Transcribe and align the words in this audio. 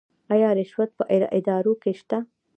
آیا 0.33 0.49
رشوت 0.59 0.89
په 0.97 1.03
ادارو 1.37 1.73
کې 1.81 1.91
شته؟ 1.99 2.17